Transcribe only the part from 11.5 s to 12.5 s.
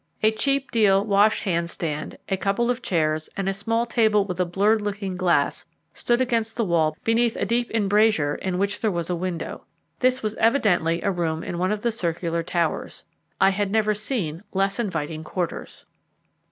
one of the circular